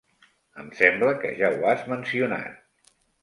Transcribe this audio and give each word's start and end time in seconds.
Em 0.63 0.71
sembla 0.79 1.11
que 1.25 1.33
ja 1.41 1.51
ho 1.57 1.69
has 1.73 1.85
mencionat. 1.93 2.95